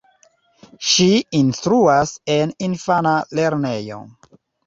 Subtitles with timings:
[0.91, 1.05] Ŝi
[1.39, 4.01] instruas en infana lernejo.